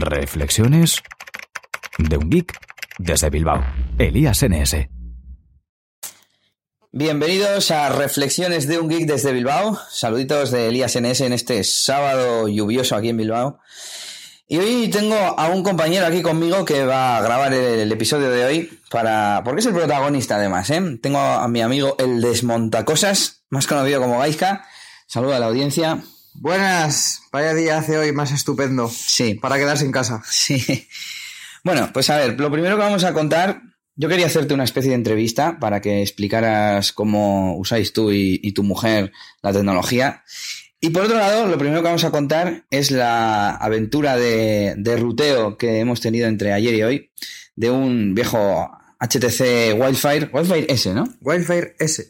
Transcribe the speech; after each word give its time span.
Reflexiones 0.00 1.02
de 1.98 2.16
un 2.16 2.30
geek 2.30 2.58
desde 2.98 3.30
Bilbao. 3.30 3.64
Elías 3.98 4.42
NS. 4.42 4.88
Bienvenidos 6.92 7.70
a 7.70 7.88
Reflexiones 7.90 8.66
de 8.68 8.78
un 8.78 8.88
geek 8.88 9.06
desde 9.06 9.32
Bilbao. 9.32 9.78
Saluditos 9.90 10.50
de 10.50 10.68
Elías 10.68 10.98
NS 10.98 11.20
en 11.22 11.32
este 11.32 11.62
sábado 11.64 12.48
lluvioso 12.48 12.96
aquí 12.96 13.10
en 13.10 13.16
Bilbao. 13.16 13.60
Y 14.48 14.58
hoy 14.58 14.88
tengo 14.88 15.16
a 15.16 15.48
un 15.48 15.62
compañero 15.62 16.06
aquí 16.06 16.22
conmigo 16.22 16.64
que 16.64 16.84
va 16.84 17.18
a 17.18 17.22
grabar 17.22 17.52
el, 17.52 17.90
episodio 17.90 18.30
de 18.30 18.44
hoy 18.44 18.80
para. 18.90 19.42
porque 19.44 19.60
es 19.60 19.66
el 19.66 19.74
protagonista 19.74 20.36
además, 20.36 20.70
¿eh? 20.70 20.98
Tengo 21.02 21.18
a 21.18 21.48
mi 21.48 21.62
amigo 21.62 21.96
el 21.98 22.20
Desmontacosas, 22.20 23.42
más 23.50 23.66
conocido 23.66 24.00
como 24.00 24.18
Gaisca. 24.20 24.64
Saluda 25.06 25.36
a 25.36 25.40
la 25.40 25.46
audiencia. 25.46 26.02
Buenas, 26.38 27.22
vaya 27.32 27.54
día 27.54 27.78
hace 27.78 27.96
hoy 27.96 28.12
más 28.12 28.30
estupendo. 28.30 28.88
Sí. 28.88 29.34
Para 29.34 29.56
quedarse 29.56 29.84
en 29.84 29.92
casa. 29.92 30.22
Sí. 30.30 30.86
Bueno, 31.64 31.90
pues 31.92 32.10
a 32.10 32.18
ver, 32.18 32.38
lo 32.38 32.50
primero 32.50 32.76
que 32.76 32.82
vamos 32.82 33.04
a 33.04 33.12
contar, 33.12 33.62
yo 33.96 34.08
quería 34.08 34.26
hacerte 34.26 34.54
una 34.54 34.64
especie 34.64 34.90
de 34.90 34.96
entrevista 34.96 35.58
para 35.58 35.80
que 35.80 36.02
explicaras 36.02 36.92
cómo 36.92 37.56
usáis 37.56 37.92
tú 37.92 38.12
y, 38.12 38.52
tu 38.52 38.62
mujer 38.62 39.12
la 39.42 39.52
tecnología. 39.52 40.22
Y 40.80 40.90
por 40.90 41.04
otro 41.04 41.16
lado, 41.16 41.46
lo 41.46 41.58
primero 41.58 41.80
que 41.80 41.88
vamos 41.88 42.04
a 42.04 42.12
contar 42.12 42.66
es 42.70 42.90
la 42.90 43.50
aventura 43.56 44.16
de, 44.16 44.74
de 44.76 44.96
ruteo 44.96 45.56
que 45.56 45.80
hemos 45.80 46.00
tenido 46.00 46.28
entre 46.28 46.52
ayer 46.52 46.74
y 46.74 46.82
hoy 46.82 47.10
de 47.56 47.70
un 47.70 48.14
viejo 48.14 48.70
HTC 49.00 49.74
Wildfire, 49.76 50.30
Wildfire 50.32 50.66
S, 50.68 50.94
¿no? 50.94 51.08
Wildfire 51.20 51.74
S. 51.78 52.08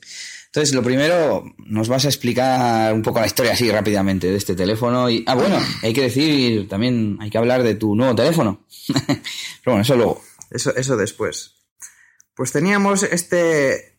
Entonces, 0.57 0.75
lo 0.75 0.83
primero, 0.83 1.45
nos 1.67 1.87
vas 1.87 2.07
a 2.07 2.09
explicar 2.09 2.95
un 2.95 3.03
poco 3.03 3.21
la 3.21 3.27
historia 3.27 3.53
así 3.53 3.71
rápidamente 3.71 4.31
de 4.31 4.39
este 4.39 4.55
teléfono. 4.55 5.11
Y, 5.11 5.23
ah, 5.27 5.35
bueno, 5.35 5.59
hay 5.83 5.93
que 5.93 6.01
decir, 6.01 6.67
también 6.67 7.19
hay 7.21 7.29
que 7.29 7.37
hablar 7.37 7.63
de 7.63 7.75
tu 7.75 7.95
nuevo 7.95 8.15
teléfono. 8.15 8.65
Pero 9.07 9.19
bueno, 9.67 9.83
eso 9.83 9.97
luego. 9.97 10.23
Eso, 10.51 10.75
eso 10.75 10.97
después. 10.97 11.57
Pues 12.35 12.53
teníamos 12.53 13.03
este 13.03 13.99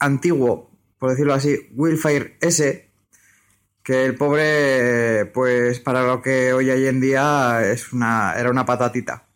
antiguo, 0.00 0.76
por 0.98 1.10
decirlo 1.10 1.34
así, 1.34 1.68
Willfire 1.72 2.36
S, 2.40 2.90
que 3.84 4.04
el 4.04 4.16
pobre, 4.16 5.26
pues 5.26 5.78
para 5.78 6.02
lo 6.02 6.20
que 6.20 6.52
hoy 6.52 6.68
en 6.68 7.00
día 7.00 7.60
es 7.64 7.92
una, 7.92 8.34
era 8.36 8.50
una 8.50 8.66
patatita. 8.66 9.28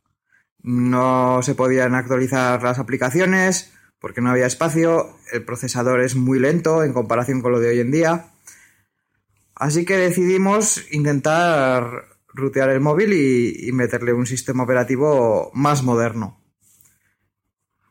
No 0.65 1.43
se 1.45 1.55
podían 1.55 1.95
actualizar 1.95 2.61
las 2.61 2.81
aplicaciones, 2.81 3.73
porque 4.07 4.21
no 4.21 4.31
había 4.31 4.47
espacio, 4.47 5.17
el 5.33 5.45
procesador 5.45 6.01
es 6.01 6.15
muy 6.15 6.39
lento 6.39 6.85
en 6.85 6.93
comparación 6.93 7.43
con 7.43 7.51
lo 7.51 7.59
de 7.59 7.71
hoy 7.71 7.81
en 7.81 7.91
día. 7.91 8.27
Así 9.57 9.85
que 9.85 9.97
decidimos 9.97 10.81
intentar 10.93 12.05
rutear 12.29 12.71
el 12.71 12.79
móvil 12.79 13.13
y, 13.13 13.73
meterle 13.73 14.13
un 14.13 14.25
sistema 14.25 14.63
operativo 14.63 15.51
más 15.55 15.83
moderno. 15.83 16.41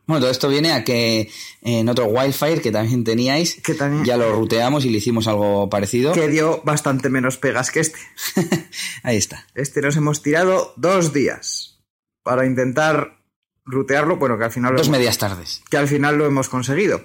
Bueno, 0.07 0.21
todo 0.21 0.31
esto 0.31 0.47
viene 0.47 0.71
a 0.71 0.85
que 0.85 1.29
en 1.61 1.89
otro 1.89 2.05
Wildfire 2.05 2.61
que 2.61 2.71
también 2.71 3.03
teníais, 3.03 3.61
que 3.61 3.73
también, 3.73 4.05
ya 4.05 4.15
lo 4.15 4.33
ruteamos 4.37 4.85
y 4.85 4.91
le 4.91 4.99
hicimos 4.99 5.27
algo 5.27 5.69
parecido. 5.69 6.13
Que 6.13 6.29
dio 6.29 6.61
bastante 6.63 7.09
menos 7.09 7.35
pegas 7.35 7.71
que 7.71 7.81
este. 7.81 7.99
Ahí 9.03 9.17
está. 9.17 9.45
Este 9.53 9.81
nos 9.81 9.97
hemos 9.97 10.21
tirado 10.21 10.73
dos 10.77 11.11
días 11.11 11.83
para 12.23 12.45
intentar 12.45 13.24
rutearlo, 13.65 14.17
bueno, 14.17 14.37
que 14.37 14.45
al 14.45 14.51
final... 14.51 14.75
Dos 14.75 14.89
medias 14.89 15.17
tardes. 15.17 15.63
Que 15.69 15.77
al 15.77 15.87
final 15.87 16.17
lo 16.17 16.25
hemos 16.25 16.49
conseguido. 16.49 17.03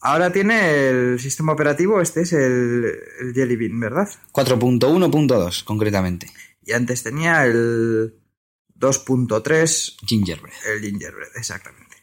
Ahora 0.00 0.32
tiene 0.32 0.88
el 0.88 1.20
sistema 1.20 1.52
operativo, 1.52 2.00
este 2.00 2.22
es 2.22 2.32
el, 2.32 2.84
el 3.20 3.34
Jelly 3.34 3.56
Bean, 3.56 3.80
¿verdad? 3.80 4.08
4.1.2, 4.32 5.64
concretamente. 5.64 6.30
Y 6.64 6.72
antes 6.72 7.02
tenía 7.02 7.44
el 7.44 8.14
2.3... 8.78 9.96
Gingerbread. 10.06 10.54
El 10.66 10.80
Gingerbread, 10.80 11.36
exactamente. 11.36 11.96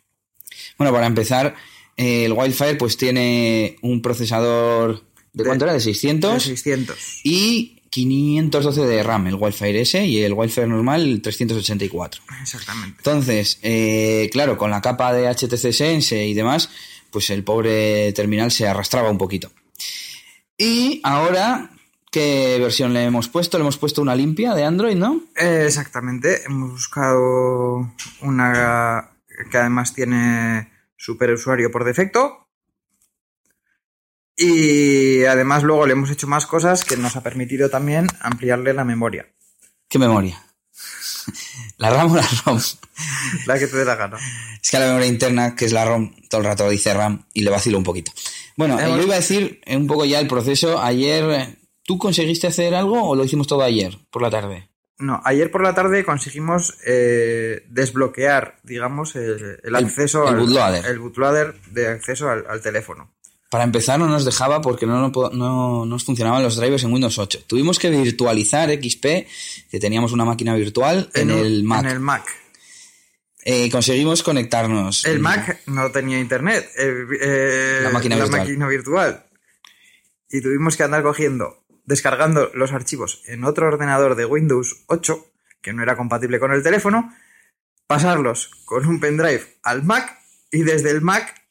Bueno, 0.77 0.93
para 0.93 1.07
empezar, 1.07 1.55
el 1.95 2.33
Wildfire 2.33 2.75
pues 2.75 2.97
tiene 2.97 3.77
un 3.81 4.01
procesador... 4.01 5.03
¿De, 5.31 5.43
cuánto 5.43 5.65
era? 5.65 5.73
¿De 5.73 5.79
600? 5.79 6.33
De 6.33 6.39
600. 6.39 7.21
Y 7.23 7.74
512 7.95 8.81
de 8.81 9.03
RAM 9.03 9.27
el 9.27 9.35
Wildfire 9.35 9.79
S 9.79 10.05
y 10.05 10.21
el 10.21 10.33
Wildfire 10.33 10.67
normal 10.67 11.21
384. 11.23 12.23
Exactamente. 12.41 12.97
Entonces, 12.97 13.57
eh, 13.61 14.29
claro, 14.33 14.57
con 14.57 14.69
la 14.69 14.81
capa 14.81 15.13
de 15.13 15.33
HTC 15.33 15.71
Sense 15.71 16.25
y 16.27 16.33
demás, 16.33 16.69
pues 17.09 17.29
el 17.29 17.45
pobre 17.45 18.11
terminal 18.11 18.51
se 18.51 18.67
arrastraba 18.67 19.09
un 19.09 19.17
poquito. 19.17 19.49
Y 20.57 20.99
ahora, 21.05 21.69
¿qué 22.11 22.57
versión 22.59 22.93
le 22.93 23.05
hemos 23.05 23.29
puesto? 23.29 23.57
Le 23.57 23.61
hemos 23.61 23.77
puesto 23.77 24.01
una 24.01 24.13
limpia 24.13 24.53
de 24.53 24.65
Android, 24.65 24.97
¿no? 24.97 25.21
exactamente. 25.37 26.43
Hemos 26.43 26.71
buscado 26.71 27.93
una 28.19 29.09
que 29.49 29.57
además 29.57 29.93
tiene 29.93 30.69
superusuario 30.97 31.71
por 31.71 31.85
defecto 31.85 32.44
y 34.37 35.23
además 35.25 35.63
luego 35.63 35.85
le 35.85 35.93
hemos 35.93 36.09
hecho 36.09 36.27
más 36.27 36.45
cosas 36.45 36.83
que 36.83 36.97
nos 36.97 37.15
ha 37.15 37.23
permitido 37.23 37.69
también 37.69 38.07
ampliarle 38.19 38.73
la 38.73 38.83
memoria. 38.83 39.27
¿Qué 39.87 39.99
memoria? 39.99 40.41
¿La 41.77 41.89
RAM 41.89 42.11
o 42.11 42.15
la 42.15 42.27
ROM? 42.45 42.59
la 43.45 43.59
que 43.59 43.67
te 43.67 43.77
dé 43.77 43.85
la 43.85 43.95
gana. 43.95 44.17
Es 44.61 44.69
que 44.69 44.79
la 44.79 44.87
memoria 44.87 45.07
interna, 45.07 45.55
que 45.55 45.65
es 45.65 45.73
la 45.73 45.85
ROM, 45.85 46.13
todo 46.29 46.41
el 46.41 46.47
rato 46.47 46.69
dice 46.69 46.93
RAM 46.93 47.25
y 47.33 47.43
le 47.43 47.51
vacilo 47.51 47.77
un 47.77 47.83
poquito. 47.83 48.11
Bueno, 48.57 48.79
yo 48.79 49.03
iba 49.03 49.13
a 49.13 49.19
decir 49.19 49.61
un 49.67 49.87
poco 49.87 50.05
ya 50.05 50.19
el 50.19 50.27
proceso. 50.27 50.81
Ayer, 50.81 51.57
¿tú 51.83 51.97
conseguiste 51.97 52.47
hacer 52.47 52.73
algo 52.75 53.09
o 53.09 53.15
lo 53.15 53.23
hicimos 53.23 53.47
todo 53.47 53.63
ayer, 53.63 53.97
por 54.09 54.21
la 54.21 54.29
tarde? 54.29 54.69
No, 54.97 55.21
ayer 55.25 55.51
por 55.51 55.61
la 55.61 55.75
tarde 55.75 56.05
conseguimos 56.05 56.77
eh, 56.85 57.65
desbloquear, 57.69 58.59
digamos, 58.63 59.15
el, 59.15 59.75
acceso 59.75 60.29
el, 60.29 60.37
bootloader. 60.37 60.85
el 60.85 60.99
bootloader 60.99 61.59
de 61.71 61.87
acceso 61.89 62.29
al 62.29 62.61
teléfono. 62.61 63.13
Para 63.49 63.63
empezar 63.63 63.99
no 63.99 64.07
nos 64.07 64.25
dejaba 64.25 64.61
porque 64.61 64.85
no, 64.85 65.09
no, 65.09 65.85
nos 65.85 66.03
funcionaban 66.03 66.43
los 66.43 66.57
drivers 66.57 66.83
en 66.83 66.91
Windows 66.91 67.17
8. 67.17 67.43
Tuvimos 67.47 67.79
que 67.79 67.89
virtualizar 67.89 68.69
XP, 68.69 69.05
que 69.69 69.79
teníamos 69.79 70.11
una 70.11 70.25
máquina 70.25 70.55
virtual, 70.55 71.09
en, 71.13 71.29
el 71.29 71.63
Mac. 71.63 71.85
En 71.85 71.91
el 71.91 71.99
Mac. 71.99 72.25
Eh, 73.43 73.69
conseguimos 73.69 74.23
conectarnos. 74.23 75.05
El 75.05 75.19
Mac 75.19 75.61
no 75.67 75.91
tenía 75.91 76.19
internet. 76.19 76.67
Eh, 76.77 77.81
la 77.83 77.91
máquina 77.91 78.15
la 78.15 78.23
virtual. 78.23 78.41
máquina 78.41 78.67
virtual. 78.67 79.25
Y 80.29 80.41
tuvimos 80.41 80.75
que 80.75 80.83
andar 80.83 81.03
cogiendo, 81.03 81.63
descargando 81.85 82.49
los 82.55 82.71
archivos 82.73 83.21
en 83.27 83.43
otro 83.43 83.67
ordenador 83.67 84.15
de 84.15 84.25
Windows 84.25 84.83
8, 84.87 85.31
que 85.61 85.73
no 85.73 85.83
era 85.83 85.95
compatible 85.95 86.39
con 86.39 86.51
el 86.51 86.63
teléfono, 86.63 87.13
pasarlos 87.85 88.49
con 88.65 88.87
un 88.87 88.99
pendrive 88.99 89.59
al 89.61 89.83
Mac 89.83 90.17
y 90.51 90.63
desde 90.63 90.89
el 90.89 91.01
Mac 91.01 91.44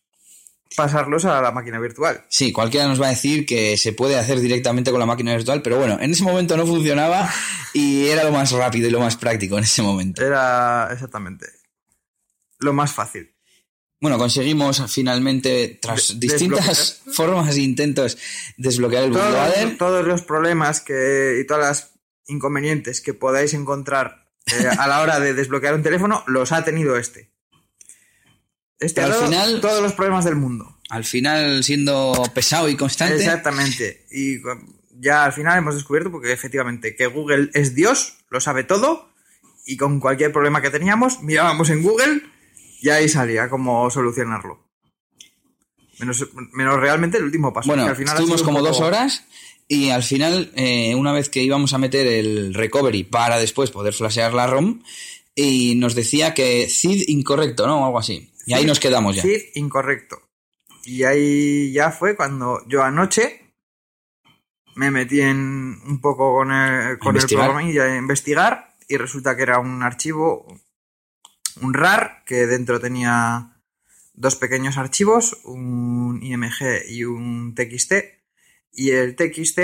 pasarlos 0.77 1.25
a 1.25 1.41
la 1.41 1.51
máquina 1.51 1.79
virtual. 1.79 2.25
Sí, 2.29 2.53
cualquiera 2.53 2.87
nos 2.87 3.01
va 3.01 3.07
a 3.07 3.11
decir 3.11 3.47
que 3.47 3.77
se 3.77 3.93
puede 3.93 4.19
hacer 4.19 4.41
directamente 4.41 4.91
con 4.91 5.01
la 5.01 5.07
máquina 5.07 5.35
virtual, 5.35 5.63
pero 5.63 5.79
bueno, 5.79 5.99
en 6.01 6.11
ese 6.11 6.25
momento 6.25 6.57
no 6.57 6.67
funcionaba 6.67 7.29
y 7.73 8.07
era 8.07 8.25
lo 8.25 8.33
más 8.33 8.53
rápido 8.53 8.89
y 8.89 8.91
lo 8.91 9.01
más 9.01 9.17
práctico 9.17 9.59
en 9.59 9.65
ese 9.65 9.83
momento. 9.83 10.25
Era 10.25 10.89
exactamente 10.93 11.47
lo 12.59 12.73
más 12.73 12.93
fácil. 12.93 13.31
Bueno, 14.01 14.19
conseguimos 14.19 14.83
finalmente, 14.93 15.79
tras 15.81 16.19
distintas 16.21 17.01
formas 17.13 17.57
e 17.57 17.63
intentos, 17.63 18.19
desbloquear 18.57 19.05
el 19.05 19.11
bootloader. 19.13 19.79
Todos 19.79 20.05
los 20.05 20.23
problemas 20.23 20.81
que, 20.81 21.39
y 21.41 21.47
todas 21.47 21.63
las 21.63 21.93
inconvenientes 22.27 23.01
que 23.01 23.15
podáis 23.15 23.55
encontrar 23.55 24.29
eh, 24.47 24.69
a 24.79 24.87
la 24.89 25.01
hora 25.01 25.21
de 25.21 25.33
desbloquear 25.33 25.75
un 25.75 25.83
teléfono, 25.83 26.23
los 26.27 26.53
ha 26.53 26.65
tenido 26.65 26.99
este. 26.99 27.34
Este 28.85 29.01
al 29.01 29.15
final, 29.15 29.61
todos 29.61 29.83
los 29.83 29.93
problemas 29.95 30.25
del 30.25 30.37
mundo. 30.37 30.79
Al 30.91 31.05
final 31.05 31.65
siendo 31.65 32.13
pesado 32.35 32.69
y 32.69 32.77
constante. 32.77 33.17
Exactamente. 33.17 34.07
Y 34.11 34.39
ya 35.01 35.25
al 35.25 35.33
final 35.33 35.59
hemos 35.59 35.75
descubierto, 35.75 36.11
porque 36.11 36.33
efectivamente, 36.33 36.95
que 36.95 37.07
Google 37.07 37.51
es 37.55 37.75
Dios, 37.75 38.19
lo 38.31 38.41
sabe 38.41 38.65
todo, 38.65 39.09
y 39.67 39.77
con 39.77 40.01
cualquier 40.01 40.33
problema 40.33 40.61
que 40.61 40.71
teníamos, 40.71 41.23
mirábamos 41.23 41.71
en 41.71 41.83
Google 41.83 42.23
y 42.81 42.91
ahí 42.91 43.09
salía 43.09 43.49
cómo 43.49 43.91
solucionarlo. 43.91 44.63
Menos, 45.99 46.29
menos 46.53 46.81
realmente 46.81 47.19
el 47.19 47.25
último 47.25 47.53
paso. 47.53 47.69
Bueno, 47.69 47.87
al 47.87 47.97
final 47.97 48.15
estuvimos 48.15 48.43
como 48.43 48.61
dos 48.61 48.81
horas 48.81 49.25
y 49.69 49.91
al 49.91 50.03
final, 50.03 50.53
eh, 50.57 50.95
una 50.95 51.13
vez 51.13 51.31
que 51.31 51.43
íbamos 51.43 51.73
a 51.73 51.79
meter 51.79 52.07
el 52.07 52.53
recovery 52.53 53.05
para 53.05 53.39
después 53.39 53.71
poder 53.71 53.95
flashear 53.95 54.35
la 54.35 54.47
ROM, 54.47 54.81
y 55.35 55.75
nos 55.77 55.95
decía 55.95 56.35
que 56.35 56.69
CID 56.69 57.09
incorrecto, 57.09 57.67
¿no? 57.67 57.81
O 57.81 57.87
algo 57.87 57.99
así. 57.99 58.31
Y 58.47 58.55
ahí 58.55 58.65
nos 58.65 58.81
quedamos 58.81 59.17
ya. 59.17 59.23
Sí, 59.23 59.51
incorrecto. 59.55 60.21
Y 60.85 61.05
ahí 61.05 61.73
ya 61.73 61.91
fue 61.91 62.15
cuando 62.15 62.63
yo 62.69 62.83
anoche 62.83 63.55
me 64.75 64.91
metí 64.91 65.21
en 65.21 65.81
un 65.87 66.01
poco 66.01 66.35
con 66.35 66.53
el, 66.53 66.99
con 66.99 67.17
el 67.17 67.27
programa 67.27 67.63
y 67.63 67.79
a 67.79 67.97
investigar 67.97 68.75
y 68.89 68.97
resulta 68.97 69.37
que 69.37 69.43
era 69.43 69.59
un 69.59 69.83
archivo, 69.83 70.47
un 71.61 71.75
RAR, 71.75 72.23
que 72.27 72.47
dentro 72.47 72.81
tenía 72.81 73.55
dos 74.13 74.37
pequeños 74.37 74.77
archivos, 74.77 75.39
un 75.45 76.21
IMG 76.23 76.89
y 76.89 77.05
un 77.05 77.55
TXT. 77.55 77.93
Y 78.73 78.91
el 78.91 79.17
TXT 79.17 79.61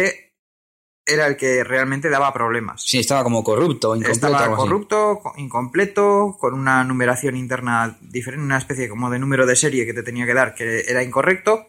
era 1.13 1.27
el 1.27 1.37
que 1.37 1.65
realmente 1.65 2.09
daba 2.09 2.33
problemas. 2.33 2.83
Sí, 2.83 2.99
estaba 2.99 3.23
como 3.23 3.43
corrupto, 3.45 3.95
incompleto. 3.97 4.13
Estaba 4.13 4.57
corrupto, 4.57 5.21
co- 5.23 5.35
incompleto, 5.37 6.37
con 6.39 6.55
una 6.55 6.85
numeración 6.85 7.37
interna 7.37 7.99
diferente, 8.01 8.45
una 8.45 8.59
especie 8.59 8.89
como 8.89 9.11
de 9.11 9.19
número 9.19 9.47
de 9.47 9.57
serie 9.57 9.85
que 9.87 9.95
te 9.95 10.03
tenía 10.03 10.27
que 10.27 10.35
dar 10.35 10.55
que 10.55 10.81
era 10.87 11.03
incorrecto. 11.03 11.67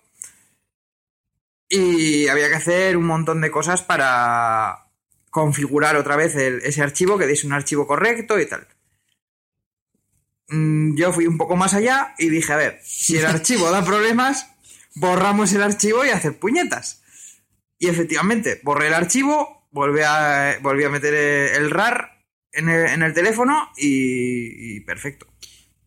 Y 1.69 2.27
había 2.27 2.49
que 2.49 2.55
hacer 2.55 2.97
un 2.97 3.05
montón 3.05 3.39
de 3.41 3.49
cosas 3.51 3.81
para 3.81 4.87
configurar 5.29 5.95
otra 5.95 6.15
vez 6.17 6.35
el- 6.35 6.61
ese 6.63 6.81
archivo, 6.81 7.17
que 7.17 7.27
diese 7.27 7.47
un 7.47 7.53
archivo 7.53 7.87
correcto 7.87 8.37
y 8.39 8.45
tal. 8.45 8.67
Mm, 10.49 10.95
Yo 10.97 11.13
fui 11.13 11.27
un 11.27 11.37
poco 11.37 11.55
más 11.55 11.73
allá 11.73 12.13
y 12.17 12.29
dije, 12.29 12.51
a 12.51 12.57
ver, 12.57 12.79
si 12.83 13.17
el 13.17 13.25
archivo 13.41 13.71
da 13.71 13.83
problemas, 13.85 14.47
borramos 14.95 15.53
el 15.53 15.63
archivo 15.63 16.03
y 16.05 16.09
hacer 16.09 16.37
puñetas. 16.37 17.00
Y 17.81 17.87
efectivamente, 17.87 18.59
borré 18.63 18.87
el 18.89 18.93
archivo, 18.93 19.65
volví 19.71 20.01
a, 20.05 20.59
volví 20.61 20.83
a 20.83 20.89
meter 20.89 21.13
eh, 21.15 21.55
el 21.57 21.71
RAR 21.71 22.11
en 22.51 22.69
el, 22.69 22.85
en 22.85 23.01
el 23.01 23.11
teléfono 23.15 23.71
y, 23.75 24.75
y 24.75 24.79
perfecto. 24.81 25.25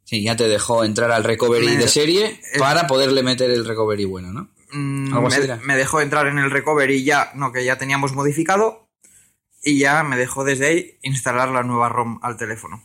Sí, 0.02 0.20
ya 0.24 0.34
te 0.34 0.48
dejó 0.48 0.82
entrar 0.84 1.12
al 1.12 1.22
recovery 1.22 1.66
Me- 1.66 1.76
de 1.76 1.86
serie 1.86 2.40
para 2.58 2.88
poderle 2.88 3.22
meter 3.22 3.48
el 3.50 3.64
recovery 3.64 4.06
bueno, 4.06 4.32
¿no? 4.32 4.50
Mm, 4.72 5.14
Algo 5.14 5.28
me, 5.28 5.56
me 5.62 5.76
dejó 5.76 6.00
entrar 6.00 6.26
en 6.26 6.38
el 6.38 6.50
recovery 6.50 7.04
ya, 7.04 7.30
no, 7.36 7.52
que 7.52 7.64
ya 7.64 7.78
teníamos 7.78 8.12
modificado 8.12 8.88
y 9.62 9.78
ya 9.78 10.02
me 10.02 10.16
dejó 10.16 10.42
desde 10.42 10.66
ahí 10.66 10.98
instalar 11.02 11.50
la 11.50 11.62
nueva 11.62 11.88
ROM 11.90 12.18
al 12.22 12.36
teléfono. 12.36 12.82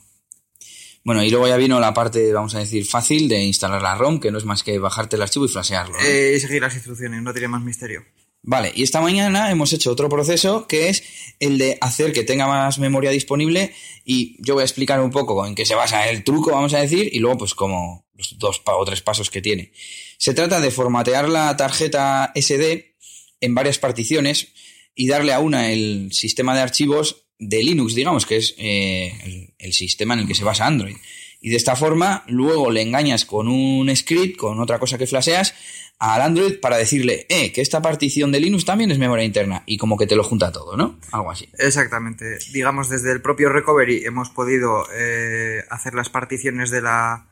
Bueno, 1.03 1.23
y 1.23 1.31
luego 1.31 1.47
ya 1.47 1.57
vino 1.57 1.79
la 1.79 1.95
parte, 1.95 2.31
vamos 2.31 2.53
a 2.53 2.59
decir, 2.59 2.85
fácil 2.85 3.27
de 3.27 3.39
instalar 3.39 3.81
la 3.81 3.95
ROM, 3.95 4.19
que 4.19 4.29
no 4.31 4.37
es 4.37 4.45
más 4.45 4.61
que 4.61 4.77
bajarte 4.77 5.15
el 5.15 5.23
archivo 5.23 5.45
y 5.45 5.49
flashearlo. 5.49 5.97
¿no? 5.97 6.05
Eh, 6.05 6.33
y 6.35 6.39
seguir 6.39 6.61
las 6.61 6.75
instrucciones, 6.75 7.23
no 7.23 7.31
tiene 7.33 7.47
más 7.47 7.63
misterio. 7.63 8.03
Vale, 8.41 8.71
y 8.73 8.83
esta 8.83 9.01
mañana 9.01 9.51
hemos 9.51 9.73
hecho 9.73 9.91
otro 9.91 10.07
proceso 10.07 10.65
que 10.65 10.89
es 10.89 11.03
el 11.39 11.57
de 11.57 11.77
hacer 11.81 12.13
que 12.13 12.23
tenga 12.23 12.47
más 12.47 12.79
memoria 12.79 13.11
disponible 13.11 13.73
y 14.05 14.37
yo 14.39 14.53
voy 14.53 14.61
a 14.61 14.65
explicar 14.65 15.01
un 15.01 15.11
poco 15.11 15.45
en 15.45 15.55
qué 15.55 15.65
se 15.65 15.75
basa 15.75 16.07
el 16.09 16.23
truco, 16.23 16.51
vamos 16.51 16.73
a 16.73 16.79
decir, 16.79 17.09
y 17.11 17.19
luego 17.19 17.39
pues 17.39 17.53
como 17.53 18.07
los 18.13 18.37
dos 18.39 18.61
o 18.65 18.85
tres 18.85 19.01
pasos 19.01 19.29
que 19.29 19.41
tiene. 19.41 19.71
Se 20.17 20.33
trata 20.33 20.61
de 20.61 20.71
formatear 20.71 21.27
la 21.27 21.55
tarjeta 21.57 22.31
SD 22.33 22.95
en 23.41 23.55
varias 23.55 23.77
particiones 23.77 24.53
y 24.95 25.07
darle 25.07 25.33
a 25.33 25.39
una 25.39 25.71
el 25.71 26.11
sistema 26.11 26.55
de 26.55 26.61
archivos 26.61 27.27
de 27.39 27.63
Linux, 27.63 27.95
digamos, 27.95 28.25
que 28.25 28.37
es 28.37 28.55
eh, 28.57 29.53
el 29.57 29.73
sistema 29.73 30.13
en 30.13 30.21
el 30.21 30.27
que 30.27 30.35
se 30.35 30.43
basa 30.43 30.65
Android. 30.65 30.97
Y 31.41 31.49
de 31.51 31.55
esta 31.55 31.75
forma, 31.75 32.23
luego 32.27 32.69
le 32.69 32.81
engañas 32.81 33.23
con 33.25 33.47
un 33.47 33.95
script, 33.95 34.37
con 34.37 34.59
otra 34.59 34.77
cosa 34.79 34.97
que 34.97 35.07
flasheas, 35.07 35.53
al 35.97 36.21
Android 36.21 36.59
para 36.59 36.77
decirle, 36.77 37.25
eh, 37.29 37.51
que 37.53 37.61
esta 37.61 37.81
partición 37.81 38.31
de 38.31 38.39
Linux 38.39 38.65
también 38.65 38.91
es 38.91 38.99
memoria 38.99 39.23
interna. 39.25 39.63
Y 39.65 39.77
como 39.77 39.97
que 39.97 40.05
te 40.07 40.15
lo 40.15 40.23
junta 40.23 40.51
todo, 40.51 40.75
¿no? 40.77 40.97
Algo 41.11 41.31
así. 41.31 41.49
Exactamente. 41.57 42.39
Digamos, 42.51 42.89
desde 42.89 43.11
el 43.11 43.21
propio 43.21 43.49
recovery 43.49 44.03
hemos 44.05 44.29
podido 44.29 44.85
eh, 44.93 45.63
hacer 45.69 45.93
las 45.93 46.09
particiones 46.09 46.71
de 46.71 46.81
la, 46.81 47.27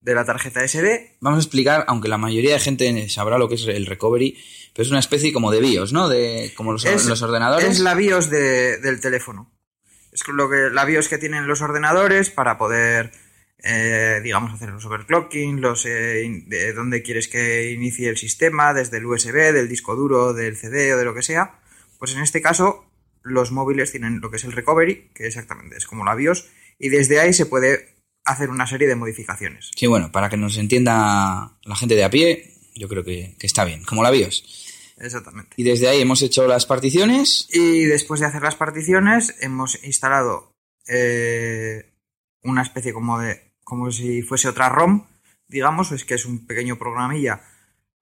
de 0.00 0.14
la 0.14 0.24
tarjeta 0.24 0.66
SD. 0.66 1.16
Vamos 1.20 1.38
a 1.38 1.42
explicar, 1.42 1.84
aunque 1.88 2.08
la 2.08 2.18
mayoría 2.18 2.52
de 2.54 2.60
gente 2.60 3.08
sabrá 3.08 3.38
lo 3.38 3.48
que 3.48 3.54
es 3.56 3.66
el 3.66 3.86
recovery, 3.86 4.36
pero 4.74 4.84
es 4.84 4.90
una 4.90 5.00
especie 5.00 5.32
como 5.32 5.50
de 5.50 5.60
BIOS, 5.60 5.92
¿no? 5.94 6.08
De, 6.10 6.52
como 6.56 6.72
los, 6.72 6.84
Es- 6.84 7.06
los 7.06 7.20
ordenadores. 7.22 7.66
Es 7.66 7.80
la 7.80 7.94
BIOS 7.94 8.28
de- 8.30 8.78
del 8.78 9.00
teléfono. 9.00 9.50
Es 10.16 10.26
lo 10.28 10.48
que, 10.48 10.70
la 10.72 10.84
BIOS 10.86 11.08
que 11.08 11.18
tienen 11.18 11.46
los 11.46 11.60
ordenadores 11.60 12.30
para 12.30 12.56
poder, 12.56 13.12
eh, 13.62 14.20
digamos, 14.24 14.52
hacer 14.54 14.70
los 14.70 14.84
overclocking, 14.86 15.60
los 15.60 15.84
eh, 15.84 16.22
in- 16.24 16.48
de 16.48 16.72
dónde 16.72 17.02
quieres 17.02 17.28
que 17.28 17.70
inicie 17.70 18.08
el 18.08 18.16
sistema, 18.16 18.72
desde 18.72 18.96
el 18.96 19.04
USB, 19.04 19.52
del 19.52 19.68
disco 19.68 19.94
duro, 19.94 20.32
del 20.32 20.56
CD 20.56 20.94
o 20.94 20.96
de 20.96 21.04
lo 21.04 21.14
que 21.14 21.20
sea. 21.22 21.60
Pues 21.98 22.14
en 22.14 22.22
este 22.22 22.40
caso, 22.40 22.90
los 23.22 23.52
móviles 23.52 23.90
tienen 23.92 24.20
lo 24.20 24.30
que 24.30 24.36
es 24.38 24.44
el 24.44 24.52
recovery, 24.52 25.10
que 25.14 25.26
exactamente 25.26 25.76
es 25.76 25.86
como 25.86 26.04
la 26.04 26.14
BIOS, 26.14 26.48
y 26.78 26.88
desde 26.88 27.20
ahí 27.20 27.32
se 27.34 27.44
puede 27.46 27.96
hacer 28.24 28.48
una 28.48 28.66
serie 28.66 28.88
de 28.88 28.96
modificaciones. 28.96 29.70
Sí, 29.76 29.86
bueno, 29.86 30.10
para 30.12 30.30
que 30.30 30.36
nos 30.38 30.56
entienda 30.56 31.52
la 31.62 31.76
gente 31.76 31.94
de 31.94 32.04
a 32.04 32.10
pie, 32.10 32.54
yo 32.74 32.88
creo 32.88 33.04
que, 33.04 33.34
que 33.38 33.46
está 33.46 33.64
bien, 33.66 33.82
como 33.84 34.02
la 34.02 34.10
BIOS. 34.10 34.65
Exactamente. 34.98 35.54
Y 35.56 35.64
desde 35.64 35.88
ahí 35.88 36.00
hemos 36.00 36.22
hecho 36.22 36.46
las 36.46 36.66
particiones. 36.66 37.48
Y 37.50 37.84
después 37.84 38.20
de 38.20 38.26
hacer 38.26 38.42
las 38.42 38.56
particiones, 38.56 39.36
hemos 39.40 39.82
instalado 39.84 40.54
eh, 40.86 41.92
una 42.42 42.62
especie 42.62 42.92
como 42.92 43.18
de. 43.18 43.52
como 43.62 43.90
si 43.90 44.22
fuese 44.22 44.48
otra 44.48 44.68
ROM, 44.68 45.06
digamos, 45.48 45.92
es 45.92 46.04
que 46.04 46.14
es 46.14 46.24
un 46.24 46.46
pequeño 46.46 46.78
programilla 46.78 47.42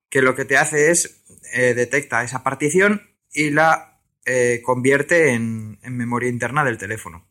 que 0.08 0.23
lo 0.23 0.37
que 0.37 0.44
te 0.44 0.56
hace 0.56 0.91
es 0.93 1.25
eh, 1.52 1.75
detecta 1.75 2.23
esa 2.23 2.44
partición 2.44 3.02
y 3.32 3.50
la 3.50 4.00
eh, 4.25 4.62
convierte 4.64 5.31
en, 5.31 5.79
en 5.82 5.96
memoria 5.96 6.29
interna 6.29 6.64
del 6.64 6.79
teléfono. 6.79 7.26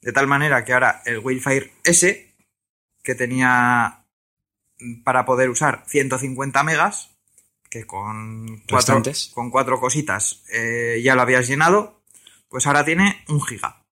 De 0.00 0.12
tal 0.12 0.26
manera 0.26 0.64
que 0.64 0.72
ahora 0.72 1.02
el 1.04 1.18
Wi-Fi 1.18 1.70
S, 1.84 2.34
que 3.02 3.14
tenía 3.14 4.04
para 5.04 5.24
poder 5.24 5.50
usar 5.50 5.84
150 5.86 6.62
megas, 6.64 7.10
que 7.70 7.86
con 7.86 8.64
cuatro, 8.68 9.00
con 9.32 9.50
cuatro 9.50 9.78
cositas 9.80 10.42
eh, 10.52 11.00
ya 11.02 11.14
lo 11.14 11.22
habías 11.22 11.46
llenado, 11.48 12.02
pues 12.48 12.66
ahora 12.66 12.84
tiene 12.84 13.24
un 13.28 13.40
giga. 13.40 13.84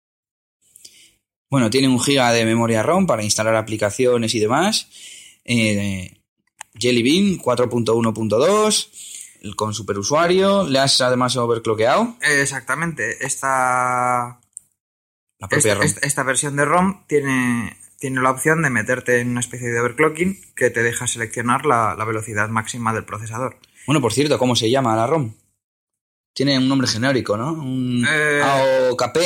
Bueno, 1.51 1.71
tiene 1.71 1.89
un 1.89 2.01
giga 2.01 2.31
de 2.33 2.45
memoria 2.45 2.83
ROM 2.83 3.07
para 3.07 3.23
instalar 3.23 3.55
aplicaciones 3.55 4.35
y 4.35 4.41
demás. 4.41 4.89
Eh, 5.45 6.21
Jelly 6.75 7.03
Bean 7.03 7.39
4.1.2 7.39 8.91
el- 9.43 9.57
con 9.57 9.73
superusuario. 9.73 10.65
Le 10.69 10.79
has 10.81 11.01
además 11.01 11.37
overclockeado 11.37 12.17
Exactamente, 12.21 13.25
esta, 13.25 14.41
la 15.39 15.49
propia 15.49 15.59
esta, 15.59 15.75
ROM. 15.75 15.85
esta- 15.85 16.07
esta 16.07 16.23
versión 16.25 16.57
de 16.57 16.65
ROM 16.67 17.05
tiene, 17.07 17.77
tiene 17.99 18.21
la 18.21 18.31
opción 18.31 18.62
de 18.62 18.71
meterte 18.71 19.21
en 19.21 19.31
una 19.31 19.41
especie 19.41 19.69
de 19.69 19.81
overclocking 19.81 20.39
que 20.55 20.71
te 20.71 20.83
deja 20.83 21.06
seleccionar 21.06 21.67
la, 21.67 21.95
la 21.97 22.05
velocidad 22.05 22.49
máxima 22.49 22.93
del 22.95 23.05
procesador. 23.05 23.56
Bueno, 23.87 24.00
por 24.00 24.12
cierto, 24.12 24.39
¿cómo 24.39 24.55
se 24.56 24.71
llama 24.71 24.95
la 24.97 25.06
ROM? 25.06 25.33
Tiene 26.35 26.56
un 26.59 26.69
nombre 26.69 26.87
genérico, 26.87 27.37
¿no? 27.37 27.53
Un 27.55 28.06
Eh, 28.09 28.41
AOKP, 28.43 29.19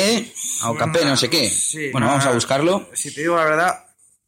AOKP 0.63 1.05
no 1.05 1.15
sé 1.17 1.29
qué. 1.29 1.47
sí, 1.49 1.91
bueno, 1.91 2.07
no, 2.07 2.13
vamos 2.13 2.25
a 2.25 2.31
buscarlo. 2.33 2.89
Si 2.93 3.13
te 3.13 3.21
digo 3.21 3.35
la 3.35 3.43
verdad, 3.45 3.79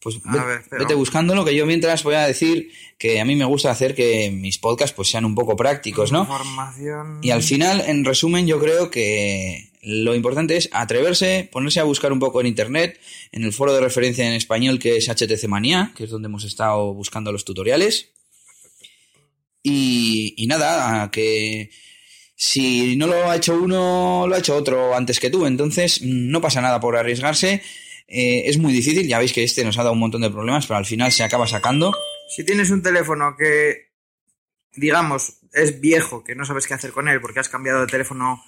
Pues 0.02 0.20
A 0.24 0.34
ve- 0.34 0.46
ver, 0.46 0.64
pero- 0.70 0.82
vete 0.82 0.94
buscándolo, 0.94 1.44
que 1.44 1.56
yo 1.56 1.66
mientras 1.66 2.04
voy 2.04 2.14
a 2.14 2.28
decir 2.28 2.72
que 3.00 3.20
a 3.20 3.26
mí 3.26 3.36
me 3.36 3.46
gusta 3.46 3.72
hacer 3.72 3.96
que 3.96 4.30
mis 4.30 4.60
podcasts 4.60 4.94
pues 4.96 5.10
sean 5.10 5.26
un 5.26 5.34
poco 5.34 5.56
prácticos, 5.56 6.12
¿no? 6.12 6.22
Información... 6.22 7.22
Y 7.24 7.32
al 7.32 7.42
final, 7.42 7.82
en 7.88 8.06
resumen, 8.06 8.46
yo 8.46 8.60
creo 8.60 8.92
que 8.92 9.72
lo 9.86 10.16
importante 10.16 10.58
es 10.58 10.68
atreverse, 10.72 11.48
ponerse 11.52 11.80
a 11.80 11.84
buscar 11.84 12.12
un 12.12 12.20
poco 12.20 12.42
en 12.42 12.48
internet, 12.48 13.00
en 13.32 13.44
el 13.44 13.54
foro 13.54 13.72
de 13.72 13.82
referencia 13.82 14.28
en 14.28 14.34
español 14.34 14.80
que 14.80 14.98
es 14.98 15.08
HTC 15.08 15.48
Manía, 15.48 15.94
que 15.96 16.06
es 16.06 16.10
donde 16.10 16.26
hemos 16.26 16.44
estado 16.44 16.92
buscando 16.94 17.32
los 17.32 17.46
tutoriales. 17.46 18.12
Y, 19.62 20.34
y 20.38 20.48
nada, 20.48 21.12
que 21.12 21.70
si 22.36 22.96
no 22.96 23.06
lo 23.06 23.30
ha 23.30 23.36
hecho 23.36 23.60
uno, 23.60 24.26
lo 24.28 24.36
ha 24.36 24.40
hecho 24.40 24.56
otro 24.56 24.96
antes 24.96 25.20
que 25.20 25.30
tú. 25.30 25.46
Entonces, 25.46 26.02
no 26.02 26.42
pasa 26.42 26.62
nada 26.62 26.80
por 26.80 26.98
arriesgarse. 26.98 27.62
Eh, 28.08 28.44
es 28.48 28.58
muy 28.58 28.74
difícil, 28.74 29.08
ya 29.08 29.20
veis 29.20 29.34
que 29.34 29.44
este 29.44 29.64
nos 29.64 29.78
ha 29.78 29.84
dado 29.84 29.94
un 29.94 30.00
montón 30.00 30.22
de 30.22 30.32
problemas, 30.32 30.66
pero 30.66 30.78
al 30.78 30.86
final 30.86 31.12
se 31.12 31.24
acaba 31.24 31.46
sacando. 31.46 31.96
Si 32.36 32.44
tienes 32.44 32.72
un 32.72 32.82
teléfono 32.82 33.36
que, 33.38 33.92
digamos, 34.74 35.40
es 35.54 35.80
viejo, 35.80 36.24
que 36.24 36.34
no 36.34 36.44
sabes 36.44 36.66
qué 36.66 36.74
hacer 36.74 36.92
con 36.92 37.08
él 37.08 37.22
porque 37.22 37.40
has 37.40 37.50
cambiado 37.50 37.82
de 37.82 37.88
teléfono 37.88 38.44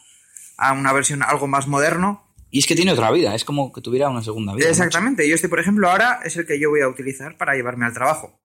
a 0.58 0.74
una 0.74 0.92
versión 0.92 1.24
algo 1.24 1.48
más 1.48 1.68
moderno, 1.68 2.24
Y 2.50 2.60
es 2.60 2.66
que 2.66 2.76
tiene 2.76 2.94
otra 2.94 3.12
vida, 3.12 3.36
es 3.36 3.44
como 3.44 3.72
que 3.72 3.82
tuviera 3.82 4.10
una 4.10 4.24
segunda 4.24 4.56
vida. 4.56 4.70
Exactamente, 4.70 5.28
yo 5.28 5.36
este, 5.36 5.50
por 5.50 5.60
ejemplo, 5.60 5.90
ahora 5.90 6.22
es 6.24 6.38
el 6.38 6.46
que 6.46 6.60
yo 6.60 6.70
voy 6.70 6.82
a 6.82 6.88
utilizar 6.88 7.38
para 7.38 7.56
llevarme 7.56 7.86
al 7.86 7.94
trabajo. 7.94 8.40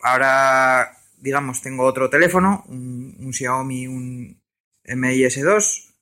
Ahora, 0.00 0.96
digamos, 1.18 1.62
tengo 1.62 1.84
otro 1.84 2.08
teléfono, 2.08 2.64
un, 2.68 3.16
un 3.18 3.32
Xiaomi, 3.32 3.88
un 3.88 4.40
MIS2, 4.84 5.94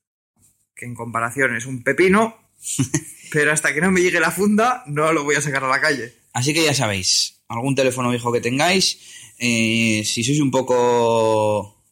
que 0.75 0.85
en 0.85 0.93
comparación 0.93 1.55
es 1.55 1.65
un 1.65 1.83
pepino, 1.83 2.37
pero 3.31 3.51
hasta 3.51 3.73
que 3.73 3.81
no 3.81 3.91
me 3.91 4.01
llegue 4.01 4.19
la 4.19 4.31
funda 4.31 4.83
no 4.87 5.11
lo 5.11 5.23
voy 5.23 5.35
a 5.35 5.41
sacar 5.41 5.63
a 5.63 5.69
la 5.69 5.81
calle. 5.81 6.13
Así 6.33 6.53
que 6.53 6.63
ya 6.63 6.73
sabéis, 6.73 7.41
algún 7.47 7.75
teléfono 7.75 8.09
viejo 8.09 8.31
que 8.31 8.41
tengáis, 8.41 8.99
eh, 9.39 10.03
si 10.05 10.23
sois 10.23 10.39
un 10.39 10.51
poco 10.51 11.83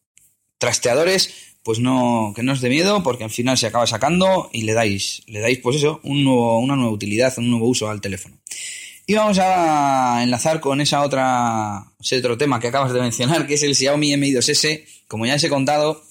trasteadores, 0.57 1.52
pues 1.63 1.79
no, 1.79 2.34
que 2.36 2.43
no 2.43 2.51
os 2.51 2.62
dé 2.62 2.70
miedo, 2.70 3.03
porque 3.03 3.24
al 3.24 3.29
final 3.29 3.58
se 3.58 3.67
acaba 3.67 3.88
sacando 3.88 4.50
y 4.51 4.63
le 4.63 4.74
dais, 4.74 5.24
le 5.27 5.39
dais, 5.39 5.60
pues 5.60 5.77
eso, 5.77 6.01
un 6.03 6.24
nuevo, 6.24 6.60
una 6.60 6.75
nueva 6.75 6.91
utilidad, 6.91 7.34
un 7.38 7.50
nuevo 7.50 7.67
uso 7.67 7.89
al 7.89 8.01
teléfono. 8.01 8.38
Y 9.05 9.15
vamos 9.15 9.38
a 9.39 10.22
enlazar 10.24 10.60
con 10.60 10.79
esa 10.82 11.01
otra, 11.01 11.86
ese 12.00 12.20
otro 12.20 12.38
tema 12.38 12.60
que 12.60 12.67
acabas 12.67 12.93
de 12.93 13.01
mencionar, 13.01 13.48
que 13.48 13.55
es 13.55 13.63
el 13.63 13.75
Xiaomi 13.75 14.15
Mi 14.17 14.32
2S, 14.32 14.84
como 15.08 15.25
ya 15.25 15.36
os 15.36 15.43
he 15.43 15.50
contado, 15.50 16.03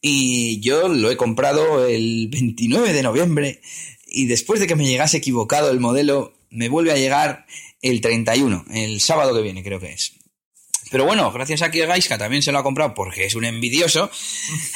y 0.00 0.60
yo 0.60 0.88
lo 0.88 1.10
he 1.10 1.16
comprado 1.16 1.86
el 1.86 2.28
29 2.28 2.92
de 2.92 3.02
noviembre, 3.02 3.60
y 4.06 4.26
después 4.26 4.60
de 4.60 4.66
que 4.66 4.76
me 4.76 4.86
llegase 4.86 5.16
equivocado 5.16 5.70
el 5.70 5.80
modelo, 5.80 6.34
me 6.50 6.68
vuelve 6.68 6.92
a 6.92 6.96
llegar 6.96 7.46
el 7.82 8.00
31, 8.00 8.64
el 8.72 9.00
sábado 9.00 9.34
que 9.34 9.42
viene 9.42 9.62
creo 9.62 9.80
que 9.80 9.92
es. 9.92 10.14
Pero 10.94 11.06
bueno, 11.06 11.32
gracias 11.32 11.60
a 11.62 11.72
que 11.72 11.84
Gaiska 11.86 12.18
también 12.18 12.40
se 12.40 12.52
lo 12.52 12.58
ha 12.60 12.62
comprado 12.62 12.94
porque 12.94 13.24
es 13.24 13.34
un 13.34 13.44
envidioso, 13.44 14.08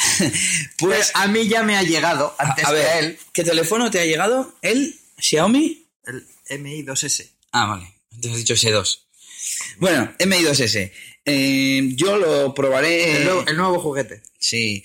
pues... 0.77 1.13
a 1.15 1.29
mí 1.29 1.47
ya 1.47 1.63
me 1.63 1.77
ha 1.77 1.85
llegado 1.85 2.35
antes 2.39 2.65
a 2.65 2.73
ver, 2.73 2.83
que 2.83 2.89
a 2.89 2.99
él 2.99 3.19
¿qué 3.33 3.45
teléfono 3.45 3.89
te 3.89 4.01
ha 4.01 4.05
llegado? 4.05 4.53
¿El 4.61 4.97
Xiaomi? 5.17 5.87
el 6.49 6.59
MI 6.59 6.83
2S. 6.83 7.29
Ah, 7.53 7.67
vale. 7.67 7.95
Entonces 8.11 8.33
has 8.33 8.49
dicho 8.49 8.55
S2. 8.55 8.99
Bueno, 9.79 10.13
MI2S. 10.19 10.91
Eh, 11.25 11.89
yo 11.95 12.17
lo 12.17 12.53
probaré... 12.53 13.19
El, 13.19 13.25
nuevo, 13.25 13.45
el 13.47 13.57
nuevo 13.57 13.79
juguete. 13.79 14.21
Sí, 14.41 14.83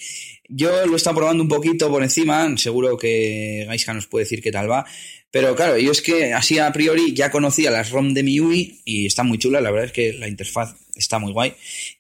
yo 0.48 0.86
lo 0.86 0.94
he 0.94 0.98
estado 0.98 1.16
probando 1.16 1.42
un 1.42 1.50
poquito 1.50 1.90
por 1.90 2.04
encima, 2.04 2.56
seguro 2.58 2.96
que 2.96 3.66
Gaiska 3.66 3.96
nos 3.96 4.06
puede 4.06 4.26
decir 4.26 4.40
qué 4.44 4.52
tal 4.52 4.70
va, 4.70 4.86
pero 5.32 5.56
claro, 5.56 5.80
yo 5.80 5.92
es 5.94 6.04
que 6.04 6.32
así 6.32 6.60
a 6.60 6.72
priori 6.72 7.16
ya 7.16 7.32
conocía 7.32 7.72
las 7.72 7.90
ROM 7.90 8.14
de 8.14 8.22
MIUI 8.22 8.82
y 8.86 9.08
está 9.08 9.24
muy 9.24 9.40
chula, 9.40 9.62
la 9.62 9.72
verdad 9.72 9.88
es 9.88 9.94
que 9.94 10.14
la 10.14 10.28
interfaz 10.28 10.76
está 10.96 11.20
muy 11.20 11.34
guay. 11.34 11.54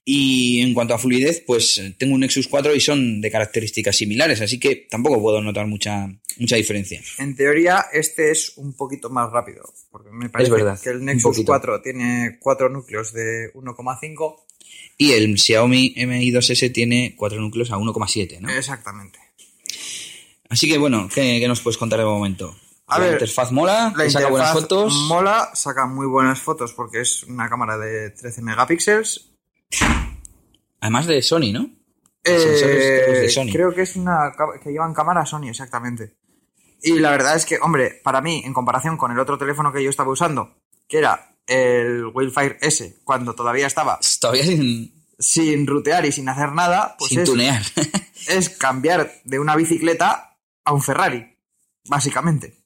Y 0.05 0.61
en 0.61 0.73
cuanto 0.73 0.93
a 0.93 0.97
fluidez, 0.97 1.43
pues 1.45 1.81
tengo 1.97 2.13
un 2.13 2.21
Nexus 2.21 2.47
4 2.47 2.75
y 2.75 2.79
son 2.79 3.21
de 3.21 3.31
características 3.31 3.95
similares, 3.95 4.41
así 4.41 4.59
que 4.59 4.87
tampoco 4.89 5.21
puedo 5.21 5.41
notar 5.41 5.67
mucha, 5.67 6.07
mucha 6.37 6.55
diferencia. 6.55 7.01
En 7.19 7.35
teoría, 7.35 7.85
este 7.93 8.31
es 8.31 8.53
un 8.57 8.73
poquito 8.73 9.09
más 9.09 9.31
rápido, 9.31 9.63
porque 9.91 10.09
me 10.11 10.29
parece 10.29 10.51
verdad, 10.51 10.79
que 10.81 10.89
el 10.89 11.03
Nexus 11.03 11.23
poquito. 11.23 11.51
4 11.51 11.81
tiene 11.81 12.37
cuatro 12.39 12.69
núcleos 12.69 13.13
de 13.13 13.51
1,5. 13.53 14.35
Y 14.97 15.11
el 15.11 15.37
Xiaomi 15.37 15.95
Mi2S 15.95 16.71
tiene 16.71 17.15
cuatro 17.17 17.41
núcleos 17.41 17.71
a 17.71 17.77
1,7, 17.77 18.39
¿no? 18.39 18.49
Exactamente. 18.49 19.19
Así 20.49 20.69
que 20.69 20.77
bueno, 20.77 21.09
¿qué, 21.13 21.39
qué 21.39 21.47
nos 21.47 21.61
puedes 21.61 21.77
contar 21.77 21.99
de 21.99 22.05
momento? 22.05 22.55
A 22.95 22.99
la 22.99 23.05
ver, 23.05 23.13
interfaz 23.13 23.51
mola, 23.51 23.93
La 23.95 24.09
saca 24.09 24.29
buenas 24.29 24.53
fotos. 24.53 24.93
mola, 25.07 25.49
saca 25.53 25.85
muy 25.85 26.07
buenas 26.07 26.39
fotos 26.39 26.73
porque 26.73 27.01
es 27.01 27.23
una 27.23 27.49
cámara 27.49 27.77
de 27.77 28.11
13 28.11 28.41
megapíxeles. 28.41 29.31
Además 30.79 31.05
de 31.07 31.21
Sony, 31.21 31.51
¿no? 31.53 31.69
Eh, 32.23 32.33
de 32.37 33.29
Sony. 33.29 33.51
Creo 33.51 33.73
que 33.73 33.81
es 33.81 33.95
una 33.95 34.31
que 34.61 34.71
llevan 34.71 34.93
cámara 34.93 35.25
Sony, 35.25 35.49
exactamente. 35.49 36.15
Y 36.81 36.99
la 36.99 37.11
verdad 37.11 37.35
es 37.35 37.45
que, 37.45 37.57
hombre, 37.61 38.01
para 38.03 38.21
mí, 38.21 38.41
en 38.45 38.53
comparación 38.53 38.97
con 38.97 39.11
el 39.11 39.19
otro 39.19 39.37
teléfono 39.37 39.71
que 39.71 39.83
yo 39.83 39.89
estaba 39.89 40.11
usando, 40.11 40.57
que 40.87 40.97
era 40.97 41.37
el 41.47 42.05
Wildfire 42.13 42.57
S, 42.61 42.99
cuando 43.03 43.35
todavía 43.35 43.67
estaba 43.67 43.99
Todavía 44.19 44.43
sin, 44.45 45.05
sin 45.17 45.65
rutear 45.65 46.05
y 46.05 46.11
sin 46.11 46.27
hacer 46.27 46.51
nada, 46.51 46.95
pues 46.99 47.09
sin 47.09 47.21
es, 47.21 47.29
tunear. 47.29 47.61
es 48.27 48.49
cambiar 48.49 49.11
de 49.23 49.39
una 49.39 49.55
bicicleta 49.55 50.37
a 50.65 50.73
un 50.73 50.81
Ferrari, 50.81 51.37
básicamente. 51.87 52.62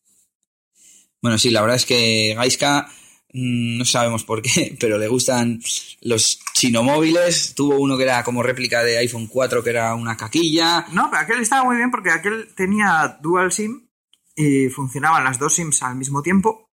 Bueno, 1.21 1.37
sí, 1.37 1.49
la 1.49 1.61
verdad 1.61 1.77
es 1.77 1.85
que 1.85 2.33
Gaiska 2.35 2.87
mm, 3.33 3.77
no 3.77 3.85
sabemos 3.85 4.23
por 4.23 4.41
qué, 4.41 4.75
pero 4.79 4.97
le 4.97 5.07
gustan 5.07 5.61
los 6.01 6.39
chinomóviles. 6.53 7.53
Tuvo 7.55 7.79
uno 7.79 7.97
que 7.97 8.03
era 8.03 8.23
como 8.23 8.43
réplica 8.43 8.83
de 8.83 8.97
iPhone 8.97 9.27
4, 9.27 9.63
que 9.63 9.69
era 9.69 9.95
una 9.95 10.17
caquilla. 10.17 10.85
No, 10.91 11.09
pero 11.09 11.23
aquel 11.23 11.41
estaba 11.41 11.63
muy 11.63 11.77
bien 11.77 11.91
porque 11.91 12.11
aquel 12.11 12.53
tenía 12.55 13.17
dual 13.21 13.51
SIM 13.51 13.87
y 14.35 14.69
funcionaban 14.69 15.23
las 15.23 15.39
dos 15.39 15.53
SIMs 15.53 15.81
al 15.83 15.95
mismo 15.95 16.21
tiempo. 16.21 16.69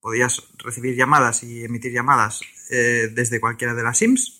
Podías 0.00 0.42
recibir 0.58 0.96
llamadas 0.96 1.42
y 1.42 1.64
emitir 1.64 1.92
llamadas 1.92 2.40
eh, 2.70 3.08
desde 3.12 3.40
cualquiera 3.40 3.74
de 3.74 3.82
las 3.82 3.98
SIMs. 3.98 4.39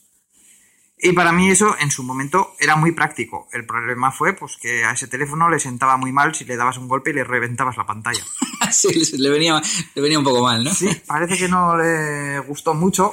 Y 1.03 1.13
para 1.13 1.33
mí 1.33 1.51
eso 1.51 1.75
en 1.81 1.91
su 1.91 2.03
momento 2.03 2.55
era 2.59 2.77
muy 2.77 2.93
práctico. 2.93 3.49
El 3.53 3.65
problema 3.65 4.13
fue 4.13 4.35
pues 4.35 4.57
que 4.61 4.85
a 4.85 4.93
ese 4.93 5.09
teléfono 5.09 5.49
le 5.49 5.59
sentaba 5.59 5.97
muy 5.97 6.13
mal 6.13 6.35
si 6.35 6.45
le 6.45 6.57
dabas 6.57 6.77
un 6.79 6.89
golpe 6.89 7.11
y 7.11 7.15
le 7.15 7.25
reventabas 7.25 7.77
la 7.77 7.87
pantalla. 7.87 8.23
sí, 8.73 8.89
le- 9.17 9.31
venía, 9.31 9.61
le 9.95 10.03
venía 10.03 10.19
un 10.19 10.25
poco 10.25 10.43
mal, 10.43 10.63
¿no? 10.65 10.75
Sí, 10.75 10.89
parece 11.07 11.39
que 11.39 11.49
no 11.49 11.77
le 11.77 12.39
gustó 12.41 12.75
mucho 12.75 13.13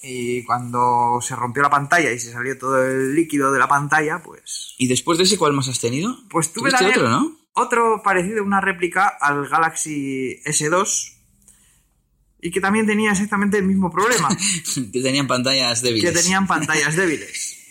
y 0.00 0.42
cuando 0.44 1.18
se 1.20 1.34
rompió 1.36 1.62
la 1.62 1.70
pantalla 1.70 2.10
y 2.12 2.18
se 2.20 2.32
salió 2.32 2.56
todo 2.56 2.82
el 2.82 3.14
líquido 3.14 3.52
de 3.52 3.58
la 3.58 3.68
pantalla, 3.68 4.22
pues 4.22 4.74
¿Y 4.78 4.86
después 4.88 5.18
de 5.18 5.24
ese 5.24 5.36
cuál 5.36 5.52
más 5.52 5.68
has 5.68 5.80
tenido? 5.80 6.16
Pues 6.30 6.52
tuve 6.52 6.70
también 6.70 6.92
otro, 6.98 7.08
¿no? 7.10 7.36
otro 7.54 8.00
parecido, 8.04 8.44
una 8.44 8.60
réplica 8.60 9.08
al 9.20 9.48
Galaxy 9.48 10.40
S2 10.46 11.17
y 12.40 12.50
que 12.50 12.60
también 12.60 12.86
tenía 12.86 13.10
exactamente 13.12 13.58
el 13.58 13.64
mismo 13.64 13.90
problema, 13.90 14.28
que 14.92 15.02
tenían 15.02 15.26
pantallas 15.26 15.82
débiles. 15.82 16.10
que 16.12 16.20
tenían 16.20 16.46
pantallas 16.46 16.96
débiles. 16.96 17.54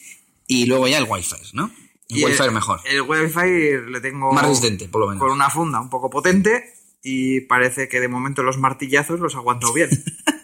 Y 0.50 0.66
luego 0.66 0.88
ya 0.88 0.98
el 1.00 1.06
Wi-Fi, 1.10 1.36
¿no? 1.54 1.70
El 2.08 2.20
Y 2.20 2.24
Wi-Fi 2.24 2.50
mejor. 2.52 2.80
El 2.86 3.02
Wi-Fi 3.02 3.92
le 3.92 4.00
tengo 4.00 4.32
Más 4.32 4.48
resistente, 4.48 4.88
por 4.88 5.02
lo 5.02 5.08
menos. 5.08 5.22
con 5.22 5.30
una 5.32 5.50
funda 5.50 5.82
un 5.82 5.90
poco 5.90 6.10
potente 6.10 6.74
y 7.04 7.42
parece 7.42 7.90
que 7.90 8.00
de 8.00 8.08
momento 8.08 8.44
los 8.44 8.58
martillazos 8.58 9.20
los 9.20 9.36
aguantó 9.36 9.74
bien. 9.74 9.90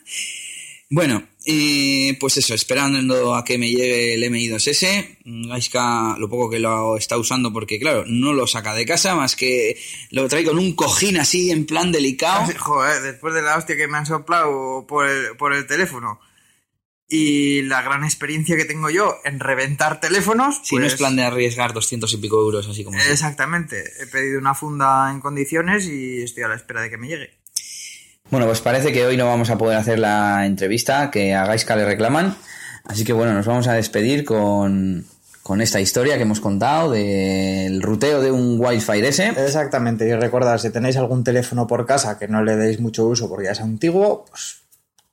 Bueno, 0.95 1.23
eh, 1.43 2.15
pues 2.19 2.37
eso, 2.37 2.53
esperando 2.53 3.33
a 3.33 3.43
que 3.43 3.57
me 3.57 3.67
llegue 3.67 4.13
el 4.13 4.23
MI2S. 4.25 5.17
Gaiska 5.49 6.17
lo 6.19 6.29
poco 6.29 6.51
que 6.51 6.59
lo 6.59 6.97
está 6.97 7.17
usando 7.17 7.51
porque, 7.51 7.79
claro, 7.79 8.03
no 8.05 8.31
lo 8.31 8.45
saca 8.45 8.75
de 8.75 8.85
casa, 8.85 9.15
más 9.15 9.35
que 9.35 9.75
lo 10.11 10.27
trae 10.27 10.43
con 10.43 10.59
un 10.59 10.75
cojín 10.75 11.17
así 11.17 11.49
en 11.49 11.65
plan 11.65 11.91
delicado. 11.91 12.45
Joder, 12.59 13.01
después 13.01 13.33
de 13.33 13.41
la 13.41 13.57
hostia 13.57 13.75
que 13.75 13.87
me 13.87 13.97
han 13.97 14.05
soplado 14.05 14.85
por 14.87 15.07
el, 15.07 15.35
por 15.35 15.53
el 15.53 15.65
teléfono 15.65 16.19
y 17.09 17.63
la 17.63 17.81
gran 17.81 18.03
experiencia 18.03 18.55
que 18.55 18.65
tengo 18.65 18.91
yo 18.91 19.15
en 19.25 19.39
reventar 19.39 19.99
teléfonos, 19.99 20.61
Si 20.63 20.75
no 20.75 20.81
pues- 20.81 20.93
es 20.93 20.99
plan 20.99 21.15
de 21.15 21.23
arriesgar 21.23 21.73
200 21.73 22.13
y 22.13 22.17
pico 22.17 22.39
euros, 22.39 22.67
así 22.69 22.83
como... 22.83 22.99
Exactamente. 22.99 23.83
He 23.99 24.05
pedido 24.05 24.37
una 24.37 24.53
funda 24.53 25.09
en 25.09 25.21
condiciones 25.21 25.87
y 25.87 26.21
estoy 26.21 26.43
a 26.43 26.49
la 26.49 26.55
espera 26.55 26.83
de 26.83 26.91
que 26.91 26.99
me 26.99 27.07
llegue. 27.07 27.42
Bueno, 28.33 28.47
pues 28.47 28.61
parece 28.61 28.91
que 28.91 29.05
hoy 29.05 29.15
no 29.15 29.27
vamos 29.27 29.51
a 29.51 29.59
poder 29.59 29.77
hacer 29.77 29.99
la 29.99 30.47
entrevista 30.47 31.11
que 31.11 31.35
a 31.35 31.45
Gaiska 31.45 31.75
le 31.75 31.85
reclaman. 31.85 32.35
Así 32.83 33.05
que 33.05 33.13
bueno, 33.13 33.31
nos 33.31 33.45
vamos 33.45 33.67
a 33.67 33.73
despedir 33.73 34.25
con, 34.25 35.05
con 35.43 35.61
esta 35.61 35.79
historia 35.79 36.15
que 36.15 36.23
hemos 36.23 36.39
contado 36.39 36.89
del 36.89 37.79
ruteo 37.83 38.23
de 38.23 38.31
un 38.31 38.59
Wi-Fi 38.59 39.05
S. 39.05 39.33
Exactamente. 39.37 40.07
Y 40.07 40.13
recordad, 40.15 40.57
si 40.57 40.71
tenéis 40.71 40.97
algún 40.97 41.23
teléfono 41.23 41.67
por 41.67 41.85
casa 41.85 42.17
que 42.17 42.27
no 42.27 42.43
le 42.43 42.55
deis 42.55 42.79
mucho 42.79 43.05
uso 43.05 43.29
porque 43.29 43.45
ya 43.45 43.51
es 43.51 43.61
antiguo, 43.61 44.25
pues 44.27 44.63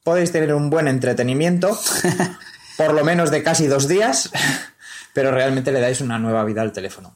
podéis 0.02 0.32
tener 0.32 0.54
un 0.54 0.70
buen 0.70 0.88
entretenimiento, 0.88 1.78
por 2.78 2.94
lo 2.94 3.04
menos 3.04 3.30
de 3.30 3.42
casi 3.42 3.66
dos 3.66 3.86
días, 3.86 4.30
pero 5.12 5.30
realmente 5.30 5.72
le 5.72 5.80
dais 5.80 6.00
una 6.00 6.18
nueva 6.18 6.42
vida 6.44 6.62
al 6.62 6.72
teléfono. 6.72 7.14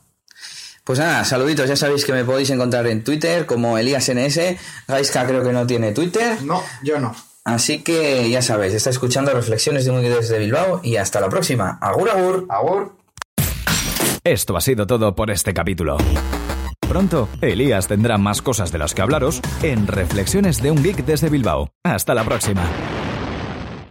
Pues 0.85 0.99
nada, 0.99 1.25
saluditos, 1.25 1.67
ya 1.67 1.76
sabéis 1.76 2.05
que 2.05 2.12
me 2.12 2.25
podéis 2.25 2.50
encontrar 2.50 2.87
en 2.87 3.03
Twitter 3.03 3.47
como 3.47 3.79
ElíasNS. 3.79 4.38
Gaiska 4.87 5.26
creo 5.26 5.43
que 5.43 5.50
no 5.50 5.67
tiene 5.67 5.93
Twitter. 5.93 6.43
No, 6.43 6.62
yo 6.83 7.00
no. 7.00 7.14
Así 7.43 7.83
que 7.83 8.29
ya 8.29 8.43
sabéis, 8.43 8.75
está 8.75 8.91
escuchando 8.91 9.33
Reflexiones 9.33 9.87
de 9.87 9.91
un 9.91 10.03
desde 10.03 10.38
Bilbao 10.38 10.81
y 10.83 10.97
hasta 10.97 11.21
la 11.21 11.31
próxima. 11.31 11.79
Agur, 11.81 12.11
agur. 12.11 12.47
Agur. 12.50 12.97
Esto 14.25 14.57
ha 14.59 14.61
sido 14.61 14.87
todo 14.87 15.14
por 15.14 15.31
este 15.31 15.55
capítulo. 15.55 15.97
Pronto, 16.87 17.31
Elías 17.41 17.88
tendrá 17.88 18.19
más 18.19 18.43
cosas 18.43 18.71
de 18.71 18.79
las 18.79 18.93
que 18.93 19.00
hablaros 19.00 19.41
en 19.62 19.87
Reflexiones 19.87 20.62
de 20.62 20.71
un 20.71 20.83
Geek 20.83 21.07
desde 21.07 21.31
Bilbao. 21.31 21.71
Hasta 21.83 22.14
la 22.14 22.25
próxima. 22.25 22.62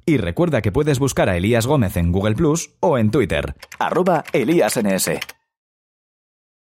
Y 0.06 0.18
recuerda 0.18 0.62
que 0.62 0.72
puedes 0.72 1.00
buscar 1.00 1.28
a 1.28 1.38
Elías 1.38 1.66
Gómez 1.66 1.98
en 1.98 2.12
Google 2.12 2.36
Plus 2.36 2.72
o 2.82 3.00
en 3.00 3.10
Twitter, 3.10 3.56
arroba 3.80 4.24
ElíasNS. 4.32 5.10